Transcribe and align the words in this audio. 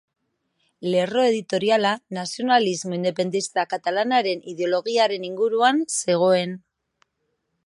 Lerro 0.93 1.21
editoriala 1.31 1.91
nazionalismo 2.19 2.97
independentista 3.01 3.69
katalanaren 3.77 4.43
ideologiaren 4.55 5.31
inguruan 5.33 5.85
zegoen. 6.01 6.61